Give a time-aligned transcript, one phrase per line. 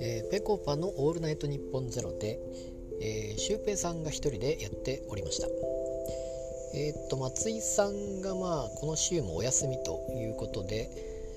[0.00, 2.40] えー、ペコパの「オールナイトニッポンゼロで、
[3.00, 5.46] えー、シュウペイさんが一人でやっておりました。
[6.74, 10.90] えー、っと松井さんがまあこの週もお休みということで、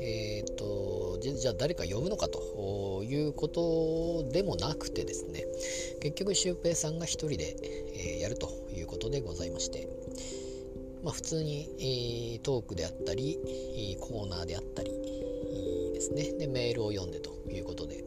[0.00, 5.44] えー、っとじゃあ誰か呼ぶのかということでもなくてですね
[6.00, 7.56] 結局シュウペイさんが一人で、
[7.94, 9.88] え、やるということでございまして、
[11.04, 13.38] まあ、普通に、えー、トークであったり
[14.00, 14.90] コーナーであったり
[15.92, 16.32] ですね。
[16.38, 18.02] でメールを読んでということで。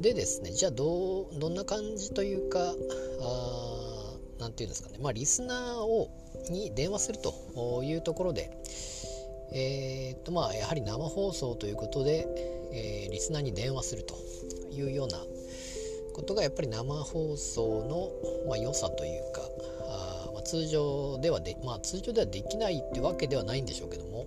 [0.00, 2.74] でですねじゃあどどんな感じというか
[4.40, 4.98] 何て言うんですかね。
[5.00, 6.10] まあリスナーを
[6.50, 8.50] に電話するというところで
[9.52, 12.26] えー、っとまあやはり生放送ということで、
[12.72, 14.16] えー、リスナーに電話すると
[14.72, 15.18] いうような
[16.12, 19.43] ことがやっぱり生放送の、まあ、良さというか、
[20.44, 24.24] 通常ではで、まあ、通常ではできないってわけではないんでしょうけども、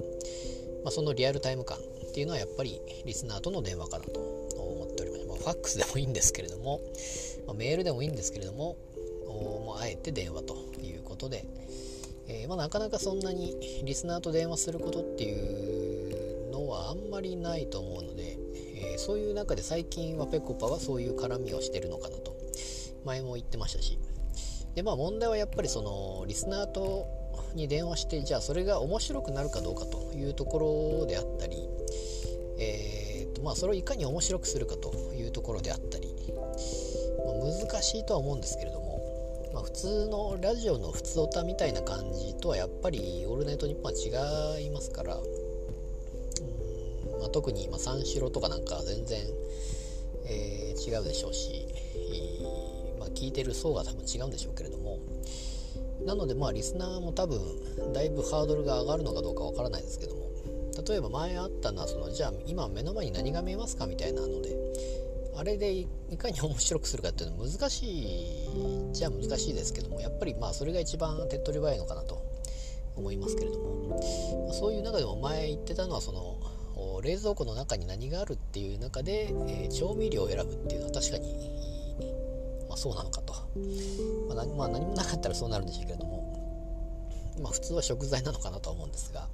[0.83, 6.81] まあ、そのリアルタイム感っていうのはやっぱりリスナーとの電話かなと思っております、まあ、ファックスでもいいんですけれども、
[7.45, 8.75] まあ、メールでもいいんですけれども
[9.27, 11.45] もうあえて電話ということで、
[12.27, 18.37] えー、まあ、なかなかそんなにリスナーと電話することっていうのはあんまりないと思うので、
[18.75, 22.35] えー、そういう中で最近はぺこぱはそういう絡みをしてるのかなと
[23.05, 23.97] 前も言ってましたし
[24.77, 27.07] でまあ問題はやっぱりそのリスナーと
[27.55, 31.67] に電話してじゃあそれが面白くなるかどうかというところであったり、
[32.59, 45.19] えーとまあ、それをいかに面白くするかというところであったり、まあ、難しいとは思うんですけれども、まあ、普通のラジオの普通歌みたいな感じとはやっぱり「オールナイトニッポン」は違いますから、う
[47.17, 49.25] んまあ、特に三四郎とかなんか全然、
[50.27, 51.65] えー、違うでしょうし、
[52.43, 52.76] ま
[53.07, 54.99] あ、聞いてる層が多分違うんでしょうけれども。
[56.05, 57.39] なのでまあリスナーも多分
[57.91, 60.27] だいぶハードルが上がるのかどうかわからないですけども。
[60.87, 64.55] 例えば前あったのはそのじゃあ今目の前に何が見えますかみたいなので。
[65.35, 65.87] あれでい
[66.17, 68.49] かに面白くするかっていうのは難しい
[68.91, 70.01] じゃあ難しいですけども。
[70.01, 72.27] やっぱりまあそれが一番手っ取り早いのかなと。
[72.97, 74.01] 思いますけれども。
[74.51, 76.37] そういう中でも前言ってたのはその
[77.01, 81.56] 冷蔵庫の中に何があるっていう中で、えー、調味料を選ぶっていうのは確かに、
[82.77, 83.33] そうなのかと、
[84.27, 89.27] まあ何まあ、何もなかったらそうなるんでしょうけれども、まあ、普通は食材なのかなとは思うんですが、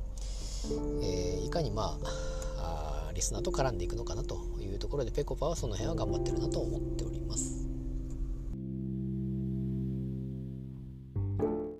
[1.03, 7.02] えー、いかにまあリスナーと絡んでいくのかなというところでぺこぱはその辺は頑張ってるなと思って。